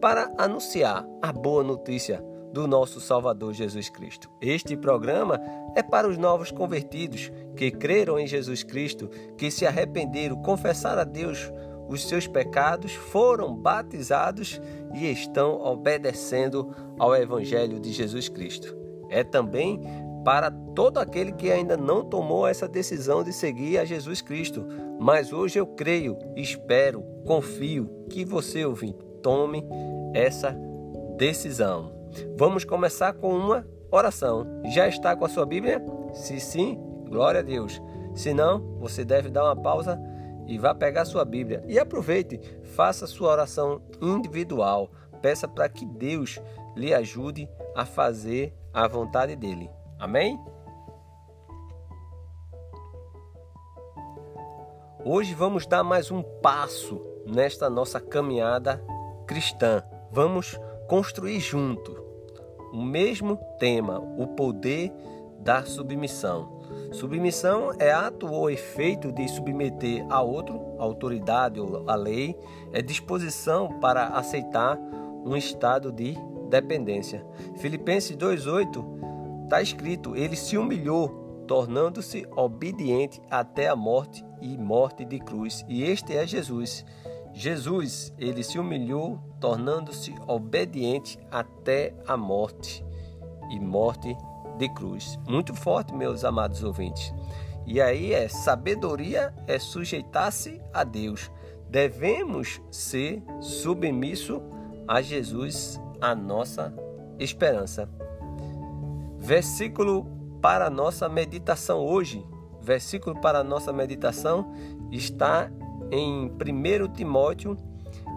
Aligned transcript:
para 0.00 0.32
anunciar 0.38 1.04
a 1.20 1.32
boa 1.32 1.62
notícia 1.62 2.22
do 2.52 2.66
nosso 2.66 3.00
Salvador 3.00 3.52
Jesus 3.52 3.88
Cristo. 3.88 4.30
Este 4.40 4.76
programa 4.76 5.40
é 5.76 5.82
para 5.82 6.08
os 6.08 6.16
novos 6.16 6.50
convertidos 6.50 7.30
que 7.56 7.70
creram 7.70 8.18
em 8.18 8.26
Jesus 8.26 8.62
Cristo, 8.62 9.08
que 9.36 9.50
se 9.50 9.66
arrependeram, 9.66 10.40
confessaram 10.42 11.02
a 11.02 11.04
Deus 11.04 11.52
os 11.88 12.06
seus 12.06 12.26
pecados, 12.26 12.92
foram 12.92 13.54
batizados 13.54 14.60
e 14.94 15.10
estão 15.10 15.60
obedecendo 15.60 16.74
ao 16.98 17.14
Evangelho 17.16 17.80
de 17.80 17.92
Jesus 17.92 18.28
Cristo. 18.28 18.76
É 19.08 19.24
também 19.24 19.80
para 20.24 20.50
todo 20.50 20.98
aquele 20.98 21.32
que 21.32 21.50
ainda 21.50 21.76
não 21.76 22.04
tomou 22.04 22.46
essa 22.46 22.68
decisão 22.68 23.24
de 23.24 23.32
seguir 23.32 23.78
a 23.78 23.84
Jesus 23.84 24.20
Cristo. 24.20 24.66
Mas 25.00 25.32
hoje 25.32 25.58
eu 25.58 25.66
creio, 25.66 26.18
espero, 26.36 27.02
confio 27.24 27.88
que 28.10 28.24
você, 28.24 28.64
ouvinte, 28.66 29.07
tome 29.22 29.64
essa 30.14 30.56
decisão. 31.16 31.92
Vamos 32.36 32.64
começar 32.64 33.12
com 33.12 33.34
uma 33.34 33.66
oração. 33.90 34.46
Já 34.72 34.88
está 34.88 35.14
com 35.16 35.24
a 35.24 35.28
sua 35.28 35.46
Bíblia? 35.46 35.82
Se 36.12 36.40
sim, 36.40 36.78
glória 37.08 37.40
a 37.40 37.42
Deus. 37.42 37.80
Se 38.14 38.32
não, 38.32 38.78
você 38.78 39.04
deve 39.04 39.28
dar 39.28 39.44
uma 39.44 39.56
pausa 39.56 40.00
e 40.46 40.58
vá 40.58 40.74
pegar 40.74 41.04
sua 41.04 41.24
Bíblia 41.24 41.62
e 41.66 41.78
aproveite, 41.78 42.40
faça 42.74 43.06
sua 43.06 43.30
oração 43.30 43.82
individual. 44.00 44.90
Peça 45.20 45.46
para 45.46 45.68
que 45.68 45.84
Deus 45.84 46.40
lhe 46.76 46.94
ajude 46.94 47.48
a 47.76 47.84
fazer 47.84 48.54
a 48.72 48.86
vontade 48.86 49.34
dele. 49.36 49.68
Amém? 49.98 50.38
Hoje 55.04 55.34
vamos 55.34 55.66
dar 55.66 55.82
mais 55.82 56.10
um 56.10 56.22
passo 56.22 57.00
nesta 57.26 57.68
nossa 57.68 58.00
caminhada 58.00 58.82
cristã. 59.28 59.84
Vamos 60.10 60.58
construir 60.88 61.38
junto 61.38 62.02
o 62.72 62.82
mesmo 62.82 63.36
tema, 63.58 63.98
o 64.18 64.26
poder 64.28 64.90
da 65.38 65.64
submissão. 65.64 66.58
Submissão 66.90 67.70
é 67.78 67.92
ato 67.92 68.26
ou 68.26 68.50
efeito 68.50 69.12
de 69.12 69.28
submeter 69.28 70.04
a 70.10 70.22
outro, 70.22 70.60
a 70.78 70.82
autoridade 70.82 71.60
ou 71.60 71.88
a 71.88 71.94
lei, 71.94 72.36
é 72.72 72.82
disposição 72.82 73.78
para 73.78 74.08
aceitar 74.08 74.78
um 75.24 75.36
estado 75.36 75.92
de 75.92 76.16
dependência. 76.48 77.24
Filipenses 77.56 78.16
2:8 78.16 79.44
está 79.44 79.60
escrito: 79.60 80.16
ele 80.16 80.36
se 80.36 80.56
humilhou, 80.56 81.44
tornando-se 81.46 82.26
obediente 82.34 83.20
até 83.30 83.68
a 83.68 83.76
morte 83.76 84.24
e 84.40 84.56
morte 84.56 85.04
de 85.04 85.18
cruz. 85.18 85.64
E 85.68 85.82
este 85.82 86.16
é 86.16 86.26
Jesus. 86.26 86.84
Jesus, 87.32 88.12
ele 88.18 88.42
se 88.42 88.58
humilhou, 88.58 89.18
tornando-se 89.40 90.14
obediente 90.26 91.18
até 91.30 91.94
a 92.06 92.16
morte 92.16 92.84
e 93.50 93.60
morte 93.60 94.16
de 94.58 94.68
cruz. 94.68 95.18
Muito 95.28 95.54
forte, 95.54 95.94
meus 95.94 96.24
amados 96.24 96.62
ouvintes. 96.62 97.14
E 97.66 97.80
aí 97.80 98.12
é 98.12 98.28
sabedoria 98.28 99.32
é 99.46 99.58
sujeitar-se 99.58 100.60
a 100.72 100.84
Deus. 100.84 101.30
Devemos 101.68 102.60
ser 102.70 103.22
submisso 103.40 104.42
a 104.86 105.02
Jesus, 105.02 105.78
a 106.00 106.14
nossa 106.14 106.72
esperança. 107.18 107.88
Versículo 109.18 110.06
para 110.40 110.70
nossa 110.70 111.08
meditação 111.08 111.84
hoje. 111.84 112.24
Versículo 112.62 113.20
para 113.20 113.44
nossa 113.44 113.72
meditação 113.72 114.50
está 114.90 115.50
em 115.90 116.26
1 116.26 116.92
Timóteo, 116.92 117.56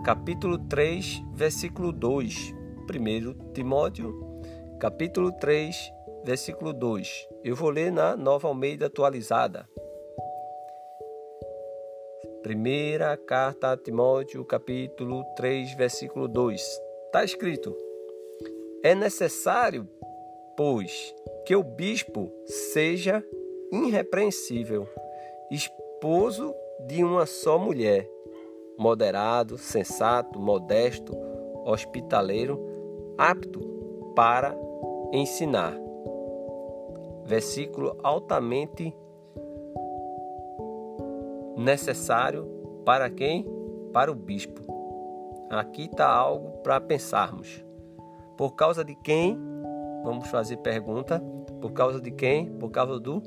capítulo 0.03 0.57
3, 0.57 1.21
versículo 1.33 1.91
2. 1.91 2.53
1 2.89 3.53
Timóteo, 3.53 4.13
capítulo 4.79 5.31
3, 5.31 5.75
versículo 6.23 6.73
2. 6.73 7.29
Eu 7.43 7.55
vou 7.55 7.69
ler 7.69 7.91
na 7.91 8.15
Nova 8.17 8.47
Almeida 8.47 8.87
atualizada. 8.87 9.67
Primeira 12.43 13.15
carta 13.15 13.71
a 13.71 13.77
Timóteo, 13.77 14.43
capítulo 14.43 15.23
3, 15.35 15.75
versículo 15.75 16.27
2. 16.27 16.61
Está 17.05 17.23
escrito: 17.23 17.75
É 18.83 18.93
necessário, 18.93 19.87
pois, 20.57 21.15
que 21.45 21.55
o 21.55 21.63
bispo 21.63 22.31
seja 22.45 23.23
irrepreensível, 23.71 24.89
esposo 25.49 26.53
de 26.87 27.03
uma 27.03 27.25
só 27.25 27.57
mulher, 27.57 28.09
moderado, 28.77 29.57
sensato, 29.57 30.39
modesto, 30.39 31.15
hospitaleiro, 31.65 32.59
apto 33.17 33.59
para 34.15 34.55
ensinar. 35.11 35.77
Versículo 37.25 37.97
altamente 38.03 38.95
necessário 41.55 42.45
para 42.85 43.09
quem? 43.09 43.45
Para 43.93 44.11
o 44.11 44.15
bispo. 44.15 44.61
Aqui 45.49 45.83
está 45.83 46.07
algo 46.07 46.61
para 46.63 46.79
pensarmos. 46.79 47.63
Por 48.37 48.55
causa 48.55 48.83
de 48.83 48.95
quem? 48.95 49.37
Vamos 50.03 50.27
fazer 50.29 50.57
pergunta. 50.57 51.21
Por 51.59 51.71
causa 51.73 52.01
de 52.01 52.09
quem? 52.09 52.47
Por 52.53 52.71
causa 52.71 52.99
do 52.99 53.21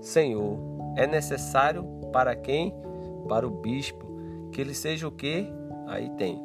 Senhor. 0.00 0.58
É 0.96 1.06
necessário 1.06 1.84
para 2.12 2.34
quem? 2.34 2.72
Para 3.26 3.46
o 3.46 3.50
bispo, 3.50 4.06
que 4.52 4.60
ele 4.60 4.74
seja 4.74 5.08
o 5.08 5.12
que? 5.12 5.46
Aí 5.86 6.10
tem 6.10 6.42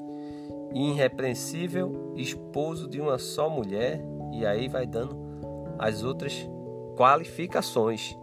irrepreensível, 0.73 2.13
esposo 2.16 2.88
de 2.88 3.01
uma 3.01 3.17
só 3.17 3.50
mulher, 3.50 4.01
e 4.31 4.45
aí 4.45 4.67
vai 4.67 4.85
dando 4.85 5.18
as 5.78 6.03
outras 6.03 6.47
qualificações. 6.95 8.18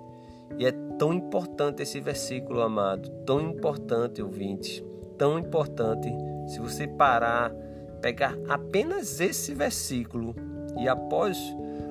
E 0.58 0.64
é 0.64 0.72
tão 0.98 1.12
importante 1.12 1.82
esse 1.82 2.00
versículo, 2.00 2.60
amado, 2.60 3.10
tão 3.24 3.40
importante, 3.40 4.22
ouvintes, 4.22 4.82
tão 5.18 5.38
importante. 5.38 6.08
Se 6.46 6.60
você 6.60 6.86
parar, 6.86 7.52
pegar 8.00 8.36
apenas 8.48 9.20
esse 9.20 9.52
versículo 9.52 10.34
e 10.78 10.88
após 10.88 11.36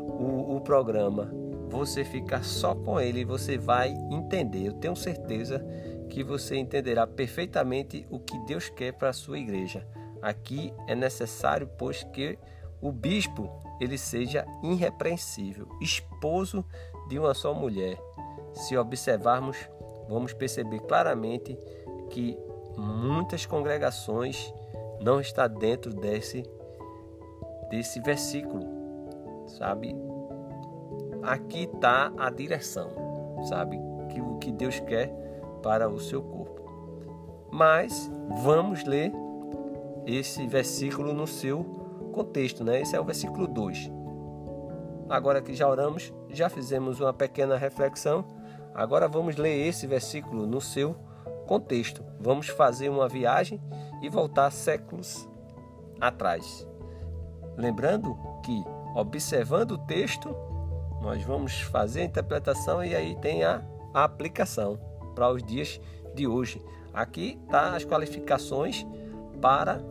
o, 0.07 0.55
o 0.55 0.61
programa 0.61 1.31
você 1.67 2.05
ficar 2.05 2.43
só 2.43 2.73
com 2.73 2.99
ele, 2.99 3.25
você 3.25 3.57
vai 3.57 3.93
entender. 4.09 4.67
Eu 4.67 4.73
tenho 4.73 4.95
certeza 4.95 5.65
que 6.09 6.23
você 6.23 6.55
entenderá 6.55 7.05
perfeitamente 7.05 8.05
o 8.09 8.19
que 8.19 8.37
Deus 8.45 8.69
quer 8.69 8.93
para 8.93 9.09
a 9.09 9.13
sua 9.13 9.37
igreja. 9.37 9.85
Aqui 10.21 10.73
é 10.87 10.95
necessário, 10.95 11.69
pois, 11.77 12.03
que 12.03 12.37
o 12.81 12.91
bispo 12.91 13.49
ele 13.79 13.97
seja 13.97 14.45
irrepreensível, 14.63 15.67
esposo 15.81 16.63
de 17.07 17.19
uma 17.19 17.33
só 17.33 17.53
mulher. 17.53 17.97
Se 18.53 18.77
observarmos, 18.77 19.57
vamos 20.07 20.33
perceber 20.33 20.79
claramente 20.81 21.57
que 22.09 22.37
muitas 22.77 23.45
congregações 23.45 24.53
não 25.01 25.19
está 25.19 25.47
dentro 25.47 25.93
desse 25.93 26.43
desse 27.69 27.99
versículo, 27.99 28.63
sabe? 29.47 29.95
Aqui 31.23 31.63
está 31.63 32.13
a 32.17 32.29
direção, 32.29 32.91
sabe? 33.49 33.77
Que 34.09 34.21
o 34.21 34.37
que 34.37 34.51
Deus 34.51 34.79
quer 34.81 35.24
para 35.65 35.89
o 35.89 35.99
seu 35.99 36.21
corpo. 36.21 36.61
Mas 37.51 38.11
vamos 38.43 38.83
ler 38.83 39.11
esse 40.05 40.45
versículo 40.45 41.11
no 41.11 41.25
seu 41.25 41.63
contexto, 42.13 42.63
né? 42.63 42.81
Esse 42.81 42.95
é 42.95 43.01
o 43.01 43.03
versículo 43.03 43.47
2. 43.47 43.91
Agora 45.09 45.41
que 45.41 45.55
já 45.55 45.67
oramos, 45.67 46.13
já 46.29 46.49
fizemos 46.49 46.99
uma 46.99 47.11
pequena 47.11 47.57
reflexão. 47.57 48.23
Agora 48.75 49.07
vamos 49.07 49.37
ler 49.37 49.67
esse 49.67 49.87
versículo 49.87 50.45
no 50.45 50.61
seu 50.61 50.95
contexto. 51.47 52.05
Vamos 52.19 52.47
fazer 52.47 52.89
uma 52.89 53.09
viagem 53.09 53.59
e 54.03 54.09
voltar 54.09 54.51
séculos 54.51 55.27
atrás. 55.99 56.67
Lembrando 57.57 58.15
que, 58.43 58.63
observando 58.93 59.71
o 59.71 59.77
texto, 59.79 60.29
nós 61.01 61.23
vamos 61.23 61.59
fazer 61.61 62.01
a 62.01 62.05
interpretação 62.05 62.85
e 62.85 62.95
aí 62.95 63.15
tem 63.15 63.43
a, 63.43 63.65
a 63.95 64.03
aplicação 64.03 64.79
para 65.15 65.31
os 65.31 65.41
dias 65.41 65.79
de 66.13 66.27
hoje. 66.27 66.61
Aqui 66.93 67.39
tá 67.49 67.75
as 67.75 67.83
qualificações 67.83 68.85
para 69.41 69.81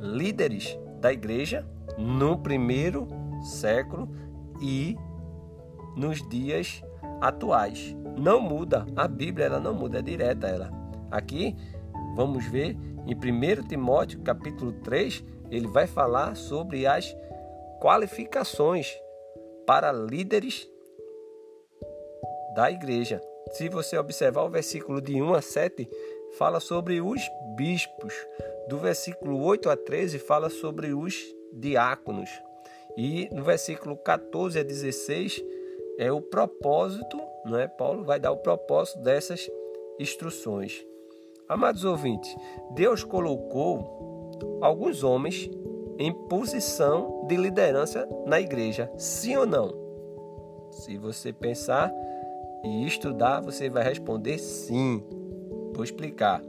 líderes 0.00 0.78
da 1.00 1.12
igreja 1.12 1.66
no 1.96 2.38
primeiro 2.38 3.06
século 3.42 4.08
e 4.60 4.96
nos 5.96 6.26
dias 6.28 6.82
atuais. 7.20 7.96
Não 8.16 8.40
muda, 8.40 8.84
a 8.96 9.08
Bíblia 9.08 9.46
ela 9.46 9.60
não 9.60 9.74
muda, 9.74 9.98
é 9.98 10.02
direta 10.02 10.46
ela. 10.46 10.70
Aqui 11.10 11.56
vamos 12.14 12.44
ver 12.46 12.76
em 13.06 13.14
1 13.14 13.66
Timóteo 13.66 14.20
capítulo 14.20 14.72
3, 14.72 15.24
ele 15.50 15.66
vai 15.66 15.86
falar 15.86 16.36
sobre 16.36 16.86
as 16.86 17.16
qualificações 17.80 18.88
para 19.66 19.90
líderes 19.90 20.68
da 22.54 22.70
igreja. 22.70 23.20
Se 23.52 23.68
você 23.68 23.98
observar 23.98 24.44
o 24.44 24.50
versículo 24.50 25.00
de 25.00 25.20
1 25.20 25.34
a 25.34 25.42
7, 25.42 25.88
fala 26.38 26.58
sobre 26.58 27.02
os 27.02 27.20
bispos. 27.54 28.14
Do 28.68 28.78
versículo 28.78 29.42
8 29.42 29.68
a 29.68 29.76
13 29.76 30.18
fala 30.18 30.48
sobre 30.48 30.94
os 30.94 31.22
diáconos. 31.52 32.30
E 32.96 33.28
no 33.30 33.42
versículo 33.42 33.94
14 33.96 34.58
a 34.58 34.62
16 34.62 35.44
é 35.98 36.10
o 36.10 36.22
propósito, 36.22 37.20
não 37.44 37.58
é? 37.58 37.68
Paulo 37.68 38.04
vai 38.04 38.18
dar 38.18 38.32
o 38.32 38.38
propósito 38.38 39.00
dessas 39.00 39.50
instruções. 39.98 40.84
Amados 41.46 41.84
ouvintes, 41.84 42.34
Deus 42.70 43.04
colocou 43.04 44.30
alguns 44.62 45.04
homens 45.04 45.50
em 45.98 46.10
posição 46.26 47.26
de 47.28 47.36
liderança 47.36 48.08
na 48.24 48.40
igreja, 48.40 48.90
sim 48.96 49.36
ou 49.36 49.44
não? 49.44 49.74
Se 50.70 50.96
você 50.96 51.34
pensar 51.34 51.92
e 52.64 52.86
estudar, 52.86 53.40
você 53.40 53.68
vai 53.68 53.84
responder 53.84 54.38
sim. 54.38 55.02
Vou 55.74 55.84
explicar. 55.84 56.42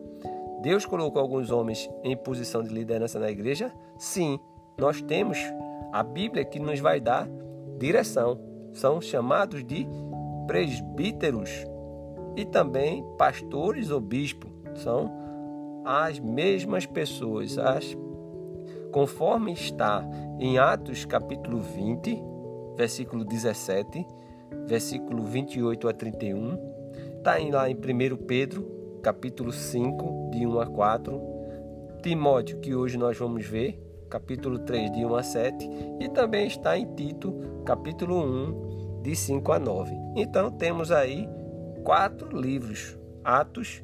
Deus 0.62 0.86
colocou 0.86 1.22
alguns 1.22 1.52
homens 1.52 1.90
em 2.04 2.16
posição 2.16 2.64
de 2.64 2.70
liderança 2.70 3.20
na 3.20 3.30
igreja? 3.30 3.74
Sim. 3.98 4.40
Nós 4.78 5.02
temos 5.02 5.38
a 5.92 6.02
Bíblia 6.04 6.46
que 6.46 6.60
nos 6.60 6.80
vai 6.80 7.00
dar 7.00 7.28
direção. 7.78 8.40
São 8.72 9.02
chamados 9.02 9.64
de 9.64 9.86
presbíteros 10.48 11.50
e 12.36 12.46
também 12.46 13.04
pastores 13.18 13.92
ou 13.92 14.00
bispo. 14.00 14.48
São 14.76 15.12
as 15.86 16.20
mesmas 16.20 16.86
pessoas. 16.86 17.58
As, 17.58 17.96
conforme 18.92 19.52
está 19.54 20.04
em 20.40 20.58
Atos 20.58 21.06
capítulo 21.06 21.60
20, 21.60 22.24
versículo 22.76 23.24
17, 23.26 24.06
versículo 24.66 25.24
28 25.24 25.88
a 25.88 25.94
31. 25.94 26.58
Está 27.18 27.38
lá 27.52 27.70
em 27.70 27.76
1 27.76 28.18
Pedro, 28.26 29.00
capítulo 29.02 29.52
5, 29.52 30.32
de 30.32 30.46
1 30.46 30.60
a 30.60 30.66
4. 30.68 31.34
Timóteo, 32.02 32.60
que 32.60 32.76
hoje 32.76 32.98
nós 32.98 33.18
vamos 33.18 33.46
ver, 33.46 33.82
capítulo 34.10 34.60
3, 34.60 34.92
de 34.92 35.06
1 35.06 35.16
a 35.16 35.24
7, 35.24 35.70
e 36.02 36.10
também 36.10 36.48
está 36.48 36.78
em 36.78 36.94
Tito, 36.96 37.34
capítulo 37.66 38.22
1, 38.22 39.02
de 39.02 39.16
5 39.16 39.52
a 39.52 39.60
9. 39.60 39.96
Então 40.18 40.52
temos 40.52 40.92
aí 40.92 41.28
quatro 41.84 42.38
livros: 42.38 42.98
Atos, 43.24 43.84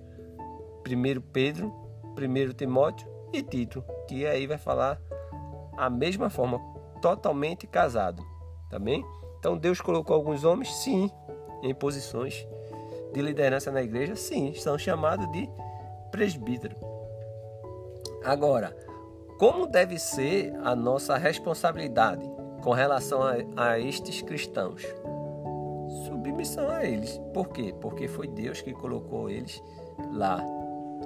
1 0.86 1.22
Pedro, 1.32 1.74
1 2.18 2.54
Timóteo 2.54 3.08
e 3.32 3.42
Tito, 3.42 3.84
que 4.08 4.26
aí 4.26 4.48
vai 4.48 4.58
falar 4.58 5.02
a 5.78 5.90
mesma 5.90 6.30
forma, 6.30 6.60
totalmente 7.02 7.66
casado, 7.66 8.22
tá 8.70 8.78
bem? 8.78 9.02
Então 9.40 9.58
Deus 9.58 9.80
colocou 9.80 10.16
alguns 10.16 10.44
homens, 10.44 10.74
sim, 10.76 11.10
em 11.64 11.74
posições 11.74 12.46
de 13.14 13.22
liderança 13.22 13.72
na 13.72 13.82
igreja, 13.82 14.16
sim, 14.16 14.54
são 14.54 14.78
chamados 14.78 15.30
de 15.32 15.50
presbítero. 16.12 16.76
Agora, 18.24 18.76
como 19.40 19.66
deve 19.66 19.98
ser 19.98 20.54
a 20.64 20.76
nossa 20.76 21.18
responsabilidade 21.18 22.30
com 22.62 22.72
relação 22.72 23.22
a, 23.24 23.36
a 23.56 23.80
estes 23.80 24.22
cristãos? 24.22 24.84
Submissão 26.06 26.70
a 26.70 26.86
eles. 26.86 27.20
Por 27.34 27.50
quê? 27.50 27.74
Porque 27.80 28.08
foi 28.08 28.28
Deus 28.28 28.62
que 28.62 28.74
colocou 28.74 29.30
eles 29.30 29.64
lá. 30.12 30.44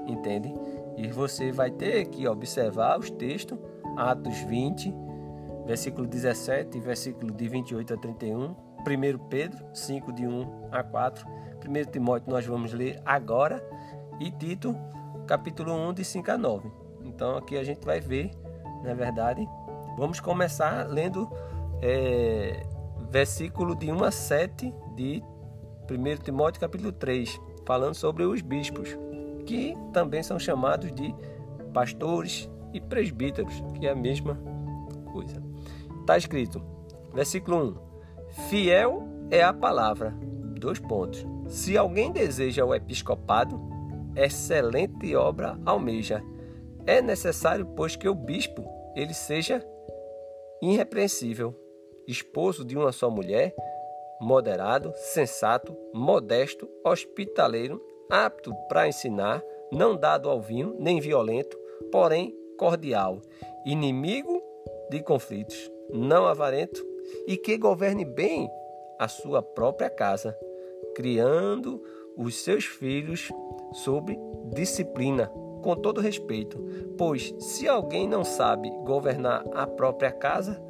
Entende? 0.07 0.53
E 0.97 1.07
você 1.07 1.51
vai 1.51 1.69
ter 1.69 2.06
que 2.06 2.27
observar 2.27 3.00
os 3.00 3.09
textos, 3.12 3.57
Atos 3.95 4.39
20, 4.39 4.94
versículo 5.65 6.07
17 6.07 6.77
e 6.77 6.81
versículo 6.81 7.31
de 7.31 7.48
28 7.48 7.94
a 7.94 7.98
31. 7.98 8.56
1 8.86 9.18
Pedro 9.30 9.65
5, 9.74 10.12
de 10.12 10.27
1 10.27 10.69
a 10.71 10.83
4. 10.83 11.25
1 11.65 11.92
Timóteo 11.92 12.30
nós 12.30 12.45
vamos 12.45 12.74
ler 12.74 13.01
agora. 13.06 13.63
E 14.19 14.30
Tito, 14.30 14.75
capítulo 15.25 15.74
1, 15.74 15.94
de 15.94 16.04
5 16.04 16.31
a 16.31 16.38
9. 16.38 16.69
Então 17.04 17.38
aqui 17.38 17.57
a 17.57 17.63
gente 17.63 17.86
vai 17.86 18.00
ver, 18.00 18.31
na 18.83 18.94
verdade, 18.94 19.48
vamos 19.98 20.19
começar 20.19 20.88
lendo 20.88 21.30
é, 21.81 22.62
versículo 23.09 23.75
de 23.75 23.92
1 23.92 24.04
a 24.04 24.12
7 24.12 24.74
de 24.95 25.24
1 25.89 26.24
Timóteo 26.24 26.59
capítulo 26.59 26.92
3, 26.92 27.39
falando 27.66 27.94
sobre 27.94 28.24
os 28.24 28.42
bispos, 28.42 28.98
que 29.45 29.75
também 29.92 30.24
são 30.24 30.39
chamados 30.39 30.92
de 30.94 31.13
pastores 31.74 32.50
e 32.74 32.80
presbíteros, 32.80 33.62
que 33.75 33.88
é 33.88 33.92
a 33.92 33.95
mesma 33.95 34.38
coisa. 35.12 35.52
Está 36.03 36.17
escrito, 36.17 36.61
versículo 37.13 37.77
1: 38.27 38.50
Fiel 38.50 39.07
é 39.31 39.41
a 39.41 39.53
palavra. 39.53 40.13
Dois 40.59 40.77
pontos. 40.77 41.25
Se 41.47 41.77
alguém 41.77 42.11
deseja 42.11 42.65
o 42.65 42.75
episcopado, 42.75 43.57
excelente 44.13 45.15
obra 45.15 45.57
almeja 45.65 46.21
é 46.85 47.01
necessário, 47.01 47.65
pois, 47.73 47.95
que 47.95 48.09
o 48.09 48.13
bispo 48.13 48.65
ele 48.94 49.13
seja 49.13 49.65
irrepreensível, 50.61 51.55
esposo 52.06 52.65
de 52.65 52.77
uma 52.77 52.91
só 52.91 53.09
mulher, 53.09 53.56
moderado, 54.19 54.91
sensato, 54.95 55.73
modesto, 55.94 56.69
hospitaleiro, 56.83 57.81
apto 58.11 58.53
para 58.67 58.89
ensinar, 58.89 59.41
não 59.71 59.95
dado 59.95 60.29
ao 60.29 60.41
vinho, 60.41 60.75
nem 60.77 60.99
violento, 60.99 61.57
porém 61.89 62.35
cordial, 62.57 63.21
inimigo 63.65 64.44
de 64.89 65.01
conflitos, 65.01 65.71
não 65.94 66.25
avarento 66.25 66.84
e 67.28 67.38
que 67.38 67.57
governe 67.57 68.04
bem 68.04 68.50
a 69.00 69.07
sua 69.07 69.42
própria 69.42 69.90
casa, 69.90 70.38
criando 70.95 71.81
os 72.18 72.44
seus 72.44 72.66
filhos 72.66 73.31
sob 73.72 74.18
disciplina 74.54 75.31
com 75.62 75.75
todo 75.75 76.01
respeito, 76.01 76.60
pois 76.97 77.33
se 77.40 77.68
alguém 77.68 78.07
não 78.07 78.23
sabe 78.23 78.69
governar 78.83 79.45
a 79.54 79.66
própria 79.66 80.12
casa, 80.12 80.62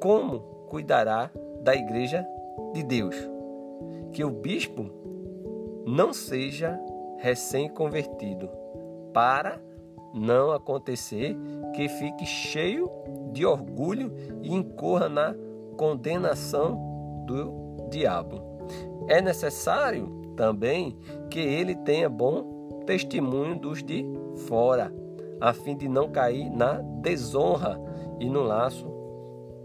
como 0.00 0.40
cuidará 0.68 1.30
da 1.60 1.74
igreja 1.74 2.24
de 2.72 2.82
Deus? 2.82 3.16
Que 4.12 4.24
o 4.24 4.30
bispo 4.30 4.90
não 5.84 6.12
seja 6.12 6.78
recém-convertido, 7.18 8.48
para 9.12 9.60
não 10.14 10.52
acontecer 10.52 11.36
que 11.74 11.88
fique 11.88 12.24
cheio 12.26 12.90
de 13.32 13.44
orgulho 13.44 14.12
e 14.42 14.52
incorra 14.52 15.08
na 15.08 15.34
condenação 15.76 17.24
do 17.26 17.88
diabo. 17.90 18.40
É 19.08 19.20
necessário 19.20 20.22
também 20.36 20.96
que 21.30 21.40
ele 21.40 21.74
tenha 21.74 22.08
bom 22.08 22.82
testemunho 22.86 23.58
dos 23.58 23.82
de 23.82 24.04
fora, 24.46 24.92
a 25.40 25.52
fim 25.52 25.76
de 25.76 25.88
não 25.88 26.10
cair 26.10 26.50
na 26.50 26.74
desonra 27.00 27.80
e 28.20 28.28
no 28.28 28.42
laço 28.42 28.86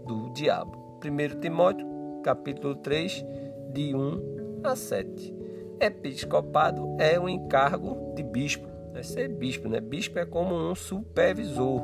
do 0.06 0.30
diabo. 0.30 0.98
1 1.04 1.40
Timóteo, 1.40 1.86
capítulo 2.22 2.74
3, 2.76 3.24
de 3.72 3.94
1 3.94 4.60
a 4.64 4.74
7. 4.74 5.36
Episcopado 5.80 6.96
é 6.98 7.18
um 7.20 7.28
encargo 7.28 8.14
de 8.14 8.22
bispo, 8.22 8.66
é 8.94 9.02
ser 9.02 9.28
bispo, 9.28 9.68
né? 9.68 9.80
Bispo 9.80 10.18
é 10.18 10.26
como 10.26 10.54
um 10.54 10.74
supervisor, 10.74 11.80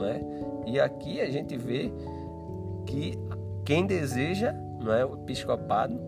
né? 0.00 0.20
E 0.66 0.80
aqui 0.80 1.20
a 1.20 1.30
gente 1.30 1.56
vê 1.56 1.92
que 2.86 3.18
quem 3.64 3.86
deseja, 3.86 4.52
não 4.80 4.92
é, 4.92 5.04
o 5.04 5.14
episcopado, 5.14 5.98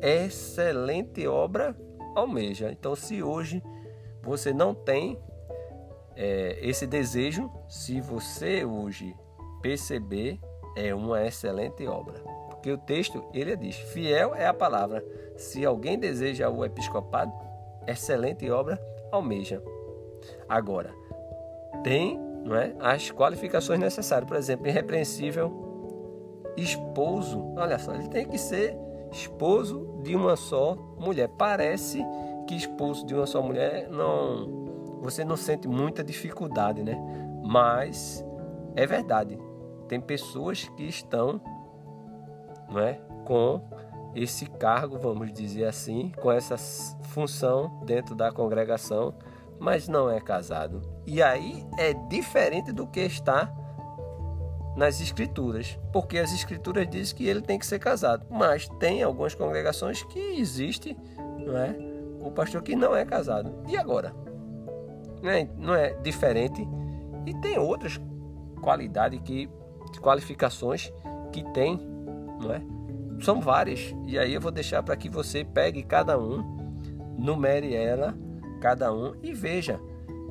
excelente 0.00 1.26
obra 1.26 1.76
almeja. 2.14 2.70
Então, 2.70 2.96
se 2.96 3.22
hoje 3.22 3.62
você 4.22 4.52
não 4.52 4.74
tem 4.74 5.18
é, 6.16 6.58
esse 6.60 6.86
desejo, 6.86 7.50
se 7.68 8.00
você 8.00 8.64
hoje 8.64 9.14
perceber, 9.62 10.40
é 10.76 10.94
uma 10.94 11.24
excelente 11.24 11.86
obra. 11.86 12.14
Porque 12.50 12.70
o 12.70 12.78
texto, 12.78 13.24
ele 13.32 13.56
diz, 13.56 13.76
fiel 13.76 14.34
é 14.34 14.46
a 14.46 14.54
palavra. 14.54 15.04
Se 15.36 15.64
alguém 15.64 15.98
deseja 15.98 16.48
o 16.48 16.64
episcopado, 16.64 17.32
excelente 17.86 18.50
obra 18.50 18.80
almeja. 19.12 19.62
Agora, 20.48 20.92
tem 21.84 22.18
não 22.46 22.54
é, 22.54 22.74
as 22.78 23.10
qualificações 23.10 23.80
necessárias. 23.80 24.28
Por 24.28 24.36
exemplo, 24.36 24.68
irrepreensível 24.68 25.66
esposo. 26.56 27.52
Olha 27.56 27.78
só, 27.78 27.92
ele 27.92 28.08
tem 28.08 28.26
que 28.26 28.38
ser 28.38 28.78
esposo 29.10 30.00
de 30.02 30.14
uma 30.14 30.36
só 30.36 30.76
mulher. 30.98 31.28
Parece 31.36 32.02
que 32.46 32.54
esposo 32.54 33.04
de 33.04 33.14
uma 33.14 33.26
só 33.26 33.42
mulher 33.42 33.88
não 33.90 34.64
você 35.02 35.24
não 35.24 35.36
sente 35.36 35.68
muita 35.68 36.02
dificuldade, 36.02 36.82
né? 36.82 36.96
Mas 37.44 38.24
é 38.74 38.86
verdade. 38.86 39.38
tem 39.88 40.00
pessoas 40.00 40.68
que 40.70 40.82
estão 40.84 41.40
não 42.68 42.80
é, 42.80 43.00
com 43.24 43.60
esse 44.14 44.46
cargo, 44.46 44.98
vamos 44.98 45.32
dizer 45.32 45.66
assim, 45.66 46.10
com 46.20 46.32
essa 46.32 46.56
função 47.04 47.80
dentro 47.84 48.14
da 48.16 48.32
congregação, 48.32 49.14
mas 49.60 49.86
não 49.86 50.10
é 50.10 50.20
casado. 50.20 50.95
E 51.06 51.22
aí 51.22 51.64
é 51.78 51.94
diferente 51.94 52.72
do 52.72 52.86
que 52.86 53.00
está 53.00 53.52
nas 54.76 55.00
escrituras, 55.00 55.78
porque 55.92 56.18
as 56.18 56.32
escrituras 56.32 56.86
dizem 56.88 57.16
que 57.16 57.26
ele 57.26 57.40
tem 57.40 57.58
que 57.58 57.64
ser 57.66 57.78
casado, 57.78 58.26
mas 58.28 58.68
tem 58.80 59.02
algumas 59.02 59.34
congregações 59.34 60.02
que 60.02 60.18
existe, 60.18 60.96
não 61.38 61.56
é, 61.56 61.74
o 62.20 62.30
pastor 62.30 62.62
que 62.62 62.76
não 62.76 62.94
é 62.94 63.04
casado. 63.04 63.54
E 63.68 63.76
agora? 63.76 64.14
Não 65.22 65.30
é, 65.30 65.48
não 65.56 65.74
é 65.74 65.94
diferente 65.94 66.68
e 67.24 67.32
tem 67.40 67.58
outras 67.58 67.98
qualidades 68.60 69.20
que 69.22 69.48
qualificações 70.00 70.92
que 71.32 71.42
tem, 71.52 71.80
não 72.40 72.52
é? 72.52 72.60
São 73.22 73.40
várias. 73.40 73.94
E 74.06 74.18
aí 74.18 74.34
eu 74.34 74.40
vou 74.40 74.52
deixar 74.52 74.82
para 74.82 74.96
que 74.96 75.08
você 75.08 75.42
pegue 75.42 75.82
cada 75.82 76.18
um, 76.18 76.42
numere 77.16 77.74
ela, 77.74 78.14
cada 78.60 78.92
um 78.92 79.14
e 79.22 79.32
veja 79.32 79.80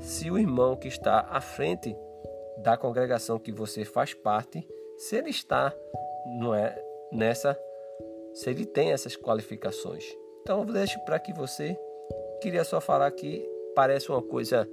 se 0.05 0.29
o 0.29 0.37
irmão 0.37 0.75
que 0.75 0.87
está 0.87 1.27
à 1.31 1.41
frente 1.41 1.97
da 2.59 2.77
congregação 2.77 3.39
que 3.39 3.51
você 3.51 3.83
faz 3.83 4.13
parte, 4.13 4.65
se 4.97 5.15
ele 5.15 5.31
está, 5.31 5.75
não 6.39 6.53
é, 6.53 6.79
nessa, 7.11 7.59
se 8.31 8.49
ele 8.49 8.67
tem 8.67 8.91
essas 8.91 9.15
qualificações. 9.15 10.05
Então 10.41 10.63
deixo 10.63 11.03
para 11.05 11.19
que 11.19 11.33
você 11.33 11.75
queria 12.39 12.63
só 12.63 12.79
falar 12.79 13.09
que 13.11 13.49
parece 13.75 14.11
uma 14.11 14.21
coisa 14.21 14.69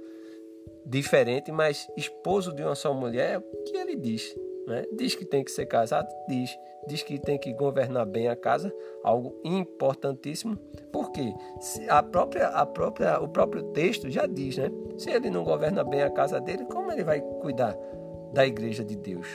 diferente, 0.85 1.51
mas 1.51 1.87
esposo 1.97 2.53
de 2.53 2.61
uma 2.61 2.75
só 2.75 2.93
mulher, 2.93 3.33
é 3.33 3.37
o 3.39 3.63
que 3.63 3.75
ele 3.75 3.95
diz? 3.95 4.35
Né? 4.67 4.85
Diz 4.93 5.15
que 5.15 5.25
tem 5.25 5.43
que 5.43 5.51
ser 5.51 5.65
casado, 5.65 6.07
diz. 6.27 6.57
Diz 6.87 7.01
que 7.01 7.17
tem 7.17 7.37
que 7.37 7.53
governar 7.53 8.05
bem 8.05 8.27
a 8.27 8.35
casa, 8.35 8.73
algo 9.03 9.39
importantíssimo. 9.43 10.57
Porque 10.91 11.33
a 11.87 12.03
própria, 12.03 12.47
a 12.47 12.65
própria, 12.65 13.19
o 13.21 13.27
próprio 13.27 13.63
texto 13.71 14.09
já 14.09 14.25
diz, 14.25 14.57
né? 14.57 14.69
Se 14.97 15.09
ele 15.09 15.29
não 15.29 15.45
governa 15.45 15.83
bem 15.83 16.01
a 16.03 16.09
casa 16.09 16.41
dele, 16.41 16.65
como 16.65 16.91
ele 16.91 17.03
vai 17.03 17.21
cuidar 17.21 17.77
da 18.33 18.45
igreja 18.45 18.83
de 18.83 18.97
Deus? 18.97 19.27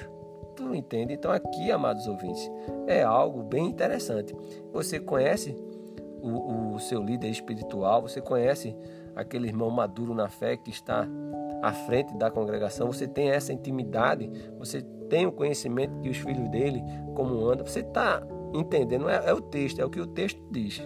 Tu 0.56 0.74
entende? 0.74 1.14
Então 1.14 1.30
aqui, 1.30 1.70
amados 1.70 2.06
ouvintes, 2.06 2.50
é 2.86 3.02
algo 3.02 3.42
bem 3.42 3.66
interessante. 3.66 4.34
Você 4.72 5.00
conhece 5.00 5.56
o, 6.20 6.74
o 6.74 6.78
seu 6.80 7.02
líder 7.02 7.28
espiritual, 7.28 8.02
você 8.02 8.20
conhece 8.20 8.76
aquele 9.14 9.48
irmão 9.48 9.70
maduro 9.70 10.14
na 10.14 10.28
fé 10.28 10.56
que 10.56 10.70
está 10.70 11.08
à 11.62 11.72
frente 11.72 12.16
da 12.16 12.30
congregação, 12.30 12.92
você 12.92 13.06
tem 13.06 13.30
essa 13.30 13.52
intimidade, 13.52 14.30
você 14.58 14.82
tem 15.08 15.26
o 15.26 15.32
conhecimento 15.32 15.98
que 16.00 16.08
os 16.08 16.18
filhos 16.18 16.48
dele, 16.50 16.82
como 17.14 17.46
andam. 17.46 17.66
Você 17.66 17.80
está 17.80 18.22
entendendo? 18.54 19.08
É, 19.08 19.28
é, 19.28 19.32
o 19.32 19.40
texto, 19.40 19.80
é 19.80 19.84
o 19.84 19.90
que 19.90 20.00
o 20.00 20.06
texto 20.06 20.40
diz. 20.50 20.82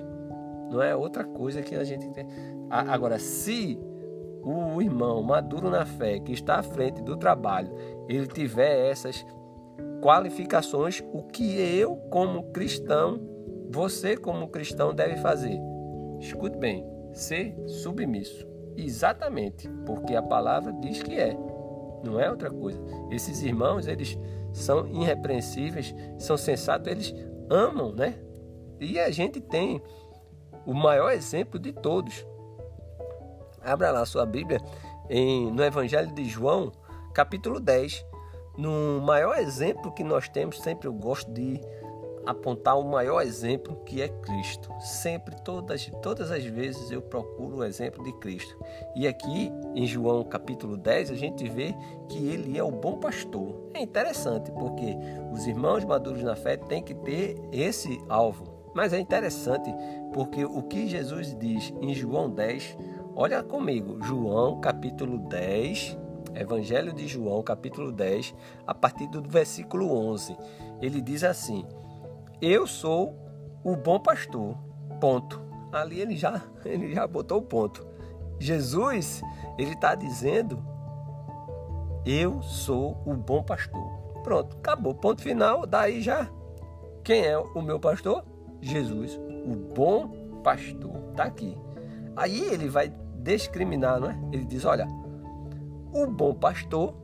Não 0.71 0.83
é 0.83 0.95
outra 0.97 1.25
coisa 1.25 1.63
que 1.63 1.75
a 1.75 1.85
gente 1.85 2.09
tem. 2.11 2.27
Agora, 2.71 3.19
se 3.19 3.79
o 4.43 4.81
irmão 4.81 5.23
maduro 5.23 5.71
na 5.71 5.85
fé, 5.85 6.19
que 6.19 6.33
está 6.33 6.57
à 6.57 6.63
frente 6.63 7.03
do 7.03 7.17
trabalho, 7.17 7.71
ele 8.09 8.27
tiver 8.27 8.91
essas 8.91 9.25
qualificações, 10.01 11.03
o 11.13 11.23
que 11.23 11.61
eu, 11.61 11.97
como 12.11 12.51
cristão, 12.51 13.21
você, 13.71 14.17
como 14.17 14.49
cristão, 14.49 14.95
deve 14.95 15.17
fazer? 15.17 15.59
Escute 16.19 16.57
bem, 16.57 16.87
ser 17.13 17.55
submisso. 17.67 18.52
Exatamente, 18.77 19.69
porque 19.87 20.15
a 20.15 20.23
palavra 20.23 20.73
diz 20.73 21.03
que 21.03 21.19
é 21.19 21.37
não 22.03 22.19
é 22.19 22.29
outra 22.29 22.51
coisa. 22.51 22.81
Esses 23.11 23.43
irmãos, 23.43 23.87
eles 23.87 24.19
são 24.53 24.87
irrepreensíveis, 24.89 25.95
são 26.19 26.37
sensatos, 26.37 26.89
eles 26.89 27.15
amam, 27.49 27.93
né? 27.93 28.19
E 28.81 28.99
a 28.99 29.11
gente 29.11 29.41
tem 29.41 29.81
o 30.67 30.75
maior 30.75 31.13
exemplo 31.13 31.59
de 31.59 31.73
todos. 31.73 32.27
Abra 33.61 33.91
lá 33.91 34.05
sua 34.05 34.27
Bíblia 34.27 34.61
em, 35.09 35.51
no 35.53 35.63
Evangelho 35.63 36.13
de 36.13 36.25
João, 36.25 36.73
capítulo 37.15 37.61
10. 37.61 38.05
No 38.59 39.01
maior 39.01 39.39
exemplo 39.39 39.93
que 39.93 40.05
nós 40.05 40.29
temos, 40.29 40.61
sempre 40.61 40.89
eu 40.89 40.93
gosto 40.93 41.31
de 41.33 41.61
apontar 42.27 42.79
o 42.79 42.85
maior 42.85 43.23
exemplo 43.23 43.77
que 43.85 44.01
é 44.01 44.09
Cristo. 44.09 44.73
Sempre, 44.81 45.35
todas, 45.43 45.91
todas 46.03 46.31
as 46.31 46.45
vezes 46.45 46.91
eu 46.91 47.03
procuro 47.03 47.59
o 47.59 47.65
exemplo 47.65 48.03
de 48.05 48.13
Cristo. 48.15 48.57
E 48.95 49.07
aqui 49.07 49.51
em 49.75 49.87
João 49.87 50.25
capítulo 50.25 50.77
10 50.77 51.11
a 51.11 51.15
gente 51.15 51.49
vê 51.49 51.75
que 52.09 52.29
ele 52.29 52.57
é 52.57 52.63
o 52.63 52.71
bom 52.71 52.99
pastor. 52.99 53.71
É 53.75 53.81
interessante 53.81 54.51
porque 54.53 54.97
os 55.33 55.47
irmãos 55.47 55.85
maduros 55.85 56.23
na 56.23 56.37
fé 56.37 56.57
têm 56.57 56.83
que 56.83 56.95
ter 56.95 57.37
esse 57.53 58.01
alvo. 58.09 58.63
Mas 58.75 58.93
é 58.93 58.99
interessante 58.99 59.71
porque 60.13 60.45
o 60.45 60.63
que 60.63 60.89
Jesus 60.89 61.37
diz 61.39 61.73
em 61.81 61.95
João 61.95 62.31
10, 62.31 62.77
olha 63.15 63.43
comigo, 63.43 64.03
João 64.03 64.61
capítulo 64.61 65.19
10, 65.19 65.99
Evangelho 66.35 66.93
de 66.93 67.07
João 67.07 67.43
capítulo 67.43 67.93
10, 67.93 68.35
a 68.67 68.75
partir 68.75 69.07
do 69.09 69.23
versículo 69.23 69.93
11. 69.93 70.37
Ele 70.81 71.01
diz 71.01 71.23
assim: 71.23 71.67
eu 72.43 72.67
sou 72.67 73.17
o 73.63 73.77
bom 73.77 74.01
pastor. 74.01 74.57
Ponto. 75.01 75.41
Ali 75.73 76.01
ele 76.01 76.17
já, 76.17 76.43
ele 76.67 76.93
já 76.93 77.07
botou 77.07 77.39
o 77.39 77.43
ponto. 77.43 77.87
Jesus, 78.41 79.23
ele 79.57 79.73
está 79.73 79.95
dizendo: 79.95 80.63
Eu 82.05 82.43
sou 82.43 83.01
o 83.07 83.15
bom 83.15 83.45
pastor. 83.45 83.81
Pronto, 84.25 84.57
acabou. 84.57 84.93
Ponto 84.93 85.23
final. 85.23 85.65
Daí 85.65 86.03
já. 86.03 86.29
Quem 87.05 87.25
é 87.25 87.39
o 87.39 87.63
meu 87.63 87.79
pastor? 87.79 88.25
Jesus, 88.61 89.19
o 89.47 89.55
bom 89.75 90.41
pastor. 90.43 91.11
Está 91.11 91.25
aqui. 91.25 91.57
Aí 92.17 92.41
ele 92.41 92.69
vai 92.69 92.93
discriminar, 93.19 94.01
não 94.01 94.11
é? 94.11 94.19
Ele 94.33 94.45
diz: 94.45 94.65
Olha, 94.65 94.87
o 95.93 96.07
bom 96.09 96.35
pastor 96.35 96.95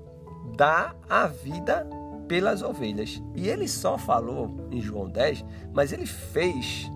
dá 0.57 0.95
a 1.09 1.27
vida 1.27 1.89
pelas 2.29 2.63
ovelhas. 2.63 3.21
E 3.35 3.49
ele 3.49 3.67
só 3.67 3.97
falou 3.97 4.69
em 4.71 4.81
João 4.81 5.09
10, 5.09 5.45
mas 5.73 5.93
ele 5.93 6.07
fez, 6.07 6.91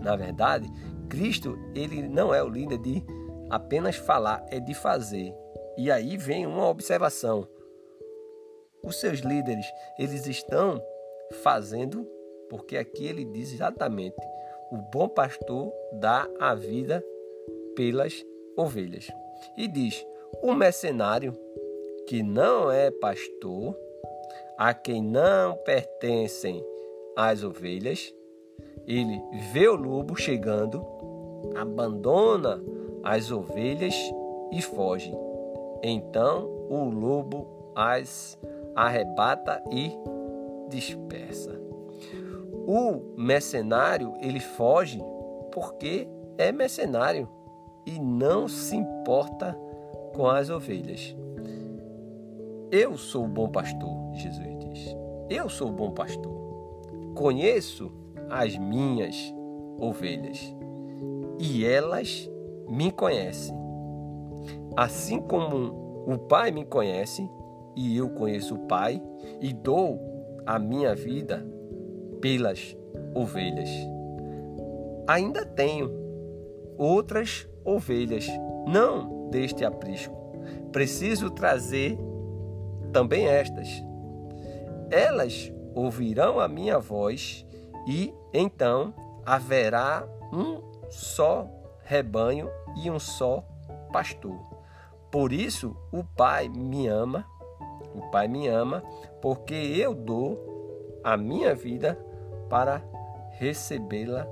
na 0.00 0.16
verdade, 0.16 0.68
Cristo, 1.08 1.58
ele 1.74 2.02
não 2.02 2.34
é 2.34 2.42
o 2.42 2.48
líder 2.48 2.78
de 2.78 3.04
apenas 3.50 3.96
falar, 3.96 4.44
é 4.50 4.58
de 4.58 4.74
fazer. 4.74 5.34
E 5.76 5.90
aí 5.90 6.16
vem 6.16 6.46
uma 6.46 6.68
observação. 6.68 7.46
Os 8.82 8.98
seus 8.98 9.20
líderes, 9.20 9.66
eles 9.98 10.26
estão 10.26 10.82
fazendo, 11.42 12.06
porque 12.50 12.76
aqui 12.76 13.06
ele 13.06 13.24
diz 13.24 13.52
exatamente: 13.52 14.16
o 14.70 14.76
bom 14.90 15.08
pastor 15.08 15.72
dá 15.92 16.28
a 16.40 16.54
vida 16.54 17.04
pelas 17.76 18.24
ovelhas. 18.56 19.08
E 19.56 19.68
diz: 19.68 20.04
o 20.42 20.54
mercenário 20.54 21.32
que 22.06 22.22
não 22.22 22.70
é 22.70 22.90
pastor, 22.90 23.76
a 24.58 24.74
quem 24.74 25.02
não 25.02 25.56
pertencem 25.56 26.64
as 27.16 27.42
ovelhas, 27.42 28.12
ele 28.86 29.22
vê 29.52 29.68
o 29.68 29.76
lobo 29.76 30.16
chegando, 30.16 30.84
abandona 31.56 32.62
as 33.02 33.30
ovelhas 33.30 33.94
e 34.50 34.60
foge. 34.62 35.12
Então 35.82 36.46
o 36.68 36.84
lobo 36.84 37.72
as 37.74 38.38
arrebata 38.74 39.62
e 39.70 39.92
dispersa. 40.68 41.60
O 42.66 43.20
mercenário 43.20 44.14
ele 44.20 44.40
foge 44.40 45.00
porque 45.50 46.08
é 46.38 46.50
mercenário 46.50 47.28
e 47.84 47.98
não 47.98 48.48
se 48.48 48.76
importa 48.76 49.58
com 50.14 50.26
as 50.26 50.48
ovelhas. 50.48 51.14
Eu 52.72 52.96
sou 52.96 53.26
o 53.26 53.28
bom 53.28 53.50
pastor, 53.50 54.14
Jesus 54.14 54.58
diz. 54.58 54.96
Eu 55.28 55.50
sou 55.50 55.68
o 55.68 55.72
bom 55.72 55.90
pastor. 55.90 56.32
Conheço 57.14 57.92
as 58.30 58.56
minhas 58.56 59.14
ovelhas 59.78 60.56
e 61.38 61.66
elas 61.66 62.30
me 62.66 62.90
conhecem. 62.90 63.54
Assim 64.74 65.20
como 65.20 66.06
o 66.06 66.16
Pai 66.16 66.50
me 66.50 66.64
conhece 66.64 67.28
e 67.76 67.94
eu 67.94 68.08
conheço 68.08 68.54
o 68.54 68.60
Pai 68.60 69.02
e 69.38 69.52
dou 69.52 70.00
a 70.46 70.58
minha 70.58 70.94
vida 70.94 71.46
pelas 72.22 72.74
ovelhas. 73.14 73.68
Ainda 75.06 75.44
tenho 75.44 75.90
outras 76.78 77.46
ovelhas, 77.66 78.26
não 78.66 79.28
deste 79.28 79.62
aprisco. 79.62 80.16
Preciso 80.72 81.28
trazer 81.28 81.98
também 82.92 83.26
estas. 83.26 83.68
Elas 84.90 85.52
ouvirão 85.74 86.38
a 86.38 86.46
minha 86.46 86.78
voz 86.78 87.46
e 87.86 88.12
então 88.32 88.94
haverá 89.24 90.06
um 90.32 90.60
só 90.90 91.48
rebanho 91.84 92.50
e 92.76 92.90
um 92.90 92.98
só 92.98 93.44
pastor. 93.92 94.38
Por 95.10 95.32
isso 95.32 95.76
o 95.92 96.04
Pai 96.04 96.48
me 96.48 96.86
ama, 96.86 97.26
O 97.94 98.10
Pai 98.10 98.28
me 98.28 98.48
ama 98.48 98.82
porque 99.20 99.54
eu 99.54 99.94
dou 99.94 101.00
a 101.04 101.16
minha 101.16 101.54
vida 101.54 101.98
para 102.48 102.82
recebê-la 103.32 104.26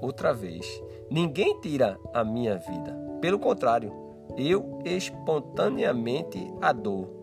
outra 0.00 0.32
vez. 0.32 0.66
Ninguém 1.10 1.60
tira 1.60 1.98
a 2.12 2.24
minha 2.24 2.56
vida. 2.56 2.96
Pelo 3.20 3.38
contrário, 3.38 3.92
eu 4.36 4.78
espontaneamente 4.84 6.52
a 6.60 6.72
dou. 6.72 7.21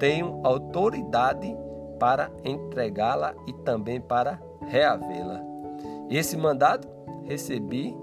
Tenho 0.00 0.40
autoridade 0.42 1.54
para 1.98 2.32
entregá-la 2.42 3.34
e 3.46 3.52
também 3.52 4.00
para 4.00 4.40
reavê-la. 4.66 5.42
Esse 6.08 6.38
mandado 6.38 6.88
recebi 7.24 7.94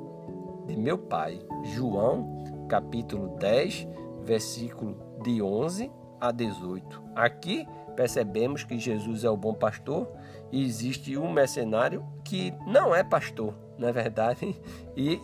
de 0.68 0.78
meu 0.78 1.00
Pai. 1.00 1.40
João, 1.74 2.68
capítulo 2.70 3.36
10, 3.40 3.88
versículo 4.22 4.96
de 5.24 5.42
11 5.42 5.92
a 6.22 6.32
18. 6.32 7.02
Aqui 7.16 7.68
percebemos 7.96 8.64
que 8.64 8.78
Jesus 8.78 9.24
é 9.24 9.30
o 9.32 9.36
bom 9.36 9.56
pastor 9.56 10.08
e 10.52 10.64
existe 10.64 11.18
um 11.18 11.32
mercenário 11.32 12.06
que 12.24 12.54
não 12.68 12.94
é 12.94 13.04
pastor, 13.04 13.56
na 13.76 13.88
é 13.88 13.92
verdade, 13.92 14.56
e 14.96 15.20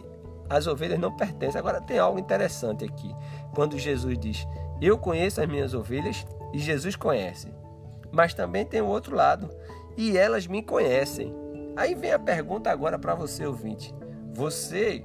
as 0.49 0.65
ovelhas 0.65 0.99
não 0.99 1.15
pertencem. 1.15 1.59
Agora 1.59 1.79
tem 1.79 1.99
algo 1.99 2.17
interessante 2.17 2.83
aqui. 2.83 3.13
Quando 3.53 3.77
Jesus 3.77 4.17
diz: 4.17 4.47
"Eu 4.81 4.97
conheço 4.97 5.39
as 5.39 5.47
minhas 5.47 5.75
ovelhas", 5.75 6.25
e 6.53 6.59
Jesus 6.59 6.95
conhece. 6.95 7.47
Mas 8.11 8.33
também 8.33 8.63
tem 8.63 8.81
o 8.81 8.87
outro 8.87 9.15
lado, 9.15 9.49
e 9.97 10.17
elas 10.17 10.47
me 10.47 10.61
conhecem. 10.61 11.33
Aí 11.75 11.95
vem 11.95 12.13
a 12.13 12.19
pergunta 12.19 12.69
agora 12.69 12.99
para 12.99 13.15
você 13.15 13.45
ouvinte. 13.45 13.93
Você, 14.33 15.03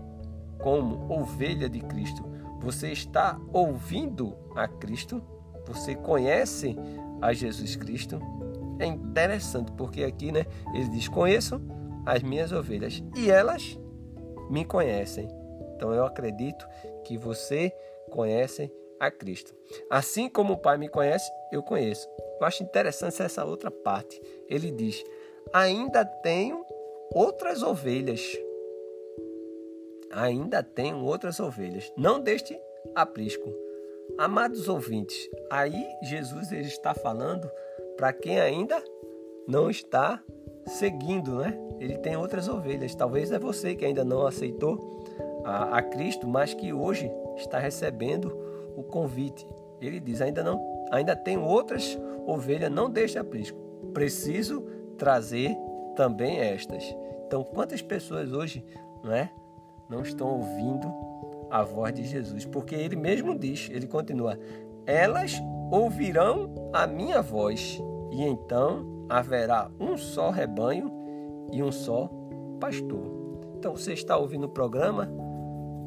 como 0.59 1.11
ovelha 1.11 1.69
de 1.69 1.81
Cristo, 1.81 2.25
você 2.61 2.93
está 2.93 3.39
ouvindo 3.53 4.37
a 4.55 4.69
Cristo? 4.69 5.23
Você 5.67 5.95
conhece 5.95 6.77
a 7.21 7.33
Jesus 7.33 7.77
Cristo? 7.77 8.21
É 8.79 8.87
interessante 8.87 9.73
porque 9.73 10.05
aqui, 10.05 10.31
né, 10.31 10.47
ele 10.75 10.89
diz: 10.89 11.09
"Conheço 11.09 11.61
as 12.05 12.23
minhas 12.23 12.53
ovelhas 12.53 13.03
e 13.17 13.31
elas 13.31 13.79
me 14.51 14.65
conhecem". 14.65 15.29
Então 15.75 15.93
eu 15.93 16.05
acredito 16.05 16.67
que 17.05 17.17
você 17.17 17.73
conhece 18.11 18.73
a 19.01 19.11
Cristo. 19.11 19.55
Assim 19.91 20.29
como 20.29 20.55
o 20.55 20.59
Pai 20.59 20.77
me 20.79 20.89
conhece, 20.89 21.31
eu 21.53 21.63
conheço. 21.63 22.09
Eu 22.41 22.47
acho 22.47 22.63
interessante 22.63 23.23
essa 23.23 23.45
outra 23.45 23.71
parte. 23.71 24.21
Ele 24.49 24.71
diz: 24.71 25.05
"Ainda 25.53 26.05
tenho 26.05 26.65
outras 27.13 27.63
ovelhas 27.63 28.39
ainda 30.11 30.63
tenho 30.63 31.05
outras 31.05 31.41
ovelhas, 31.41 31.93
não 31.97 32.21
deste 32.21 32.59
aprisco. 32.95 33.53
Amados 34.17 34.69
ouvintes, 34.69 35.29
aí 35.51 35.87
Jesus 36.03 36.51
ele 36.51 36.67
está 36.67 36.95
falando 36.95 37.51
para 37.97 38.13
quem 38.13 38.41
ainda 38.41 38.83
não 39.47 39.71
está 39.71 40.23
seguindo, 40.67 41.37
né? 41.37 41.59
Ele 41.79 41.99
tem 41.99 42.17
outras 42.17 42.49
ovelhas. 42.49 42.95
Talvez 42.95 43.31
é 43.31 43.39
você 43.39 43.75
que 43.75 43.85
ainda 43.85 44.05
não 44.05 44.27
aceitou 44.27 45.05
a, 45.45 45.79
a 45.79 45.83
Cristo, 45.83 46.27
mas 46.27 46.55
que 46.55 46.73
hoje 46.73 47.11
está 47.37 47.59
recebendo 47.59 48.37
o 48.79 48.83
convite. 48.83 49.47
Ele 49.81 50.01
diz: 50.01 50.21
ainda 50.21 50.43
não, 50.43 50.61
ainda 50.91 51.15
tenho 51.15 51.45
outras 51.45 51.99
ovelhas, 52.27 52.71
não 52.71 52.91
deixe 52.91 53.19
aprisco. 53.19 53.59
Preciso 53.93 54.63
trazer 54.97 55.57
também 55.97 56.39
estas. 56.39 56.85
Então, 57.27 57.45
quantas 57.45 57.83
pessoas 57.83 58.33
hoje, 58.33 58.65
não 59.03 59.13
é? 59.13 59.31
não 59.89 60.03
estão 60.03 60.29
ouvindo 60.29 60.93
a 61.51 61.63
voz 61.63 61.95
de 61.95 62.05
Jesus, 62.05 62.45
porque 62.45 62.75
ele 62.75 62.97
mesmo 62.97 63.37
diz, 63.37 63.69
ele 63.71 63.87
continua: 63.87 64.39
Elas 64.87 65.41
ouvirão 65.71 66.71
a 66.73 66.87
minha 66.87 67.23
voz, 67.23 67.81
e 68.11 68.23
então 68.23 69.07
haverá 69.09 69.71
um 69.81 69.97
só 69.97 70.31
rebanho 70.31 70.93
e 71.51 71.63
um 71.63 71.73
só 71.73 72.11
pastor. 72.61 73.17
Então 73.57 73.75
você 73.75 73.93
está 73.93 74.17
ouvindo 74.17 74.45
o 74.45 74.51
programa, 74.51 75.11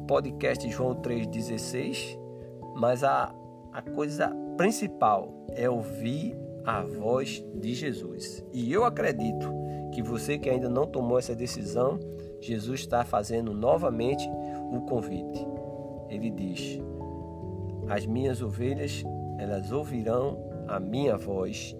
podcast 0.08 0.68
João 0.68 0.96
3,16, 0.96 2.18
mas 2.74 3.04
a, 3.04 3.34
a 3.72 3.82
coisa 3.82 4.30
principal 4.56 5.32
é 5.54 5.68
ouvir 5.68 6.36
a 6.64 6.82
voz 6.82 7.44
de 7.54 7.74
Jesus. 7.74 8.44
E 8.52 8.72
eu 8.72 8.84
acredito 8.84 9.52
que 9.92 10.02
você 10.02 10.38
que 10.38 10.48
ainda 10.48 10.68
não 10.68 10.86
tomou 10.86 11.18
essa 11.18 11.34
decisão, 11.34 11.98
Jesus 12.40 12.80
está 12.80 13.04
fazendo 13.04 13.52
novamente 13.52 14.28
o 14.72 14.80
convite. 14.82 15.46
Ele 16.08 16.30
diz: 16.30 16.80
As 17.88 18.06
minhas 18.06 18.42
ovelhas, 18.42 19.02
elas 19.38 19.70
ouvirão 19.72 20.38
a 20.68 20.80
minha 20.80 21.16
voz, 21.16 21.76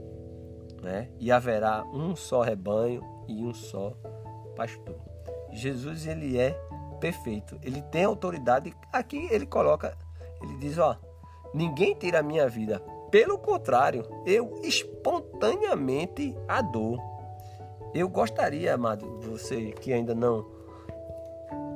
né? 0.83 1.09
E 1.19 1.31
haverá 1.31 1.85
um 1.93 2.15
só 2.15 2.43
rebanho 2.43 3.03
e 3.29 3.45
um 3.45 3.55
só 3.55 3.97
pastor. 4.57 4.97
Jesus 5.53 6.07
ele 6.07 6.39
é 6.39 6.59
perfeito. 7.01 7.59
Ele 7.63 7.83
tem 7.83 8.05
autoridade. 8.05 8.75
Aqui 8.93 9.29
ele 9.31 9.47
coloca, 9.47 9.97
ele 10.43 10.57
diz, 10.57 10.79
ó, 10.79 10.97
ninguém 11.55 11.95
tira 11.95 12.21
a 12.21 12.23
minha 12.23 12.49
vida. 12.49 12.81
Pelo 13.11 13.39
contrário, 13.39 14.07
eu 14.25 14.61
espontaneamente 14.63 16.37
a 16.49 16.63
dou. 16.63 16.99
Eu 17.95 18.09
gostaria, 18.09 18.75
amado, 18.75 19.21
você 19.21 19.73
que 19.73 19.93
ainda 19.93 20.15
não 20.15 20.47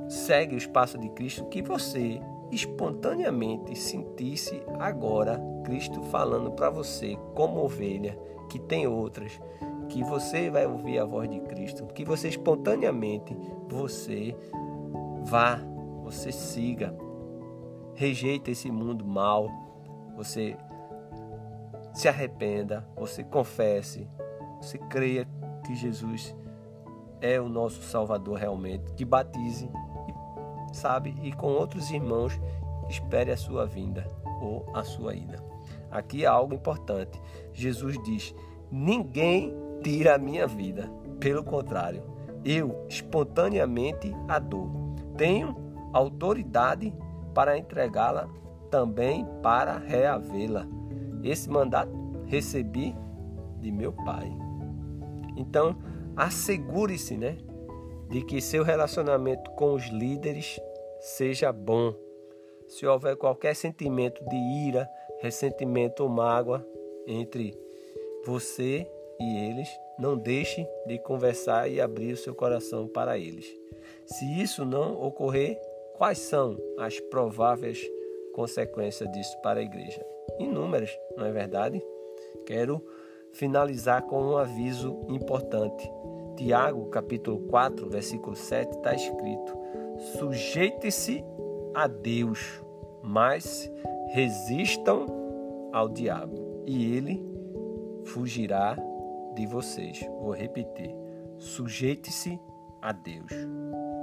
segue 0.08 0.56
os 0.56 0.66
passos 0.66 1.00
de 1.00 1.08
Cristo, 1.10 1.44
que 1.46 1.60
você 1.60 2.20
espontaneamente 2.50 3.76
sentisse 3.76 4.62
agora 4.78 5.40
Cristo 5.64 6.00
falando 6.04 6.52
para 6.52 6.70
você 6.70 7.18
como 7.34 7.64
ovelha, 7.64 8.18
que 8.48 8.58
tem 8.58 8.86
outras, 8.86 9.38
que 9.88 10.02
você 10.04 10.48
vai 10.48 10.66
ouvir 10.66 10.98
a 10.98 11.04
voz 11.04 11.28
de 11.28 11.40
Cristo, 11.40 11.86
que 11.86 12.04
você 12.04 12.28
espontaneamente 12.28 13.36
você 13.68 14.34
vá, 15.24 15.60
você 16.02 16.30
siga, 16.30 16.96
rejeita 17.96 18.50
esse 18.50 18.70
mundo 18.70 19.04
mal, 19.04 19.50
você 20.14 20.56
se 21.92 22.08
arrependa, 22.08 22.86
você 22.94 23.24
confesse, 23.24 24.08
você 24.60 24.78
creia 24.78 25.26
que 25.64 25.74
Jesus 25.74 26.36
é 27.20 27.40
o 27.40 27.48
nosso 27.48 27.82
Salvador 27.82 28.38
realmente, 28.38 28.92
que 28.92 29.04
batize, 29.04 29.68
sabe, 30.72 31.14
e 31.22 31.32
com 31.32 31.48
outros 31.48 31.90
irmãos 31.90 32.38
espere 32.88 33.32
a 33.32 33.36
sua 33.36 33.66
vinda 33.66 34.06
ou 34.40 34.66
a 34.74 34.84
sua 34.84 35.14
ida. 35.14 35.42
Aqui 35.90 36.26
há 36.26 36.30
algo 36.30 36.54
importante. 36.54 37.20
Jesus 37.52 37.96
diz: 38.04 38.34
Ninguém 38.70 39.54
tira 39.82 40.14
a 40.14 40.18
minha 40.18 40.46
vida, 40.46 40.90
pelo 41.18 41.42
contrário, 41.42 42.02
eu 42.44 42.84
espontaneamente 42.88 44.14
a 44.28 44.38
dou. 44.38 44.94
Tenho 45.16 45.56
autoridade 45.92 46.92
para 47.36 47.58
entregá-la, 47.58 48.30
também 48.70 49.26
para 49.42 49.76
reavê-la. 49.76 50.66
Esse 51.22 51.50
mandato 51.50 51.92
recebi 52.24 52.96
de 53.60 53.70
meu 53.70 53.92
Pai. 53.92 54.32
Então, 55.36 55.76
assegure-se, 56.16 57.14
né, 57.14 57.36
de 58.08 58.22
que 58.22 58.40
seu 58.40 58.64
relacionamento 58.64 59.50
com 59.50 59.74
os 59.74 59.86
líderes 59.88 60.58
seja 60.98 61.52
bom. 61.52 61.94
Se 62.68 62.86
houver 62.86 63.16
qualquer 63.16 63.54
sentimento 63.54 64.24
de 64.24 64.36
ira, 64.66 64.88
ressentimento 65.20 66.04
ou 66.04 66.08
mágoa 66.08 66.66
entre 67.06 67.54
você 68.24 68.90
e 69.20 69.46
eles, 69.46 69.68
não 69.98 70.16
deixe 70.16 70.66
de 70.86 70.98
conversar 71.00 71.68
e 71.68 71.82
abrir 71.82 72.14
o 72.14 72.16
seu 72.16 72.34
coração 72.34 72.88
para 72.88 73.18
eles. 73.18 73.46
Se 74.06 74.40
isso 74.40 74.64
não 74.64 74.98
ocorrer, 75.02 75.60
quais 75.96 76.18
são 76.18 76.56
as 76.78 77.00
prováveis 77.00 77.82
consequências 78.34 79.10
disso 79.12 79.36
para 79.42 79.60
a 79.60 79.62
igreja? 79.62 80.04
Inúmeras, 80.38 80.90
não 81.16 81.24
é 81.24 81.32
verdade? 81.32 81.82
Quero 82.44 82.84
finalizar 83.32 84.02
com 84.02 84.22
um 84.22 84.36
aviso 84.36 85.00
importante. 85.08 85.90
Tiago, 86.36 86.86
capítulo 86.90 87.40
4, 87.48 87.88
versículo 87.88 88.36
7, 88.36 88.76
está 88.76 88.94
escrito: 88.94 89.56
Sujeite-se 90.18 91.24
a 91.74 91.86
Deus, 91.86 92.62
mas 93.02 93.70
resistam 94.08 95.06
ao 95.72 95.88
diabo, 95.88 96.62
e 96.66 96.94
ele 96.94 97.24
fugirá 98.04 98.76
de 99.34 99.46
vocês. 99.46 100.06
Vou 100.20 100.32
repetir: 100.32 100.94
sujeite-se 101.38 102.38
a 102.82 102.92
Deus, 102.92 103.32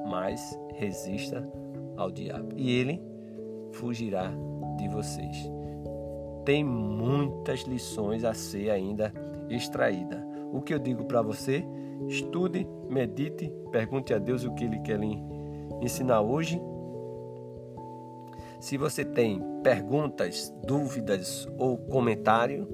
mas 0.10 0.58
resista 0.74 1.48
ao 1.96 2.12
diabo, 2.12 2.50
e 2.56 2.72
ele 2.72 3.02
fugirá 3.72 4.32
de 4.78 4.88
vocês 4.88 5.52
tem 6.46 6.64
muitas 6.64 7.62
lições 7.62 8.24
a 8.24 8.34
ser 8.34 8.70
ainda 8.70 9.12
extraída. 9.50 10.24
O 10.52 10.62
que 10.62 10.72
eu 10.74 10.80
digo 10.80 11.06
para 11.06 11.22
você? 11.22 11.66
Estude, 12.08 12.66
medite, 12.90 13.54
pergunte 13.72 14.14
a 14.14 14.20
Deus 14.20 14.44
o 14.44 14.54
que 14.54 14.66
Ele 14.66 14.80
quer 14.80 15.00
lhe 15.00 15.24
ensinar 15.82 16.20
hoje. 16.22 16.62
Se 18.60 18.78
você 18.78 19.06
tem 19.06 19.42
perguntas, 19.64 20.54
dúvidas 20.66 21.48
ou 21.58 21.78
comentário, 21.78 22.68